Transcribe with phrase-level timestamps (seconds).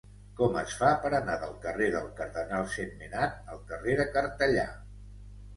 [0.37, 4.69] Com es fa per anar del carrer del Cardenal Sentmenat al carrer de Cartellà?